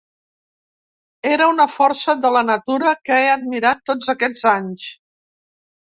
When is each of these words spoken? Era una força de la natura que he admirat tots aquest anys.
Era 1.33 1.49
una 1.51 1.67
força 1.75 2.17
de 2.25 2.33
la 2.37 2.43
natura 2.49 2.97
que 3.11 3.21
he 3.21 3.31
admirat 3.37 3.87
tots 3.93 4.15
aquest 4.19 4.53
anys. 4.59 4.93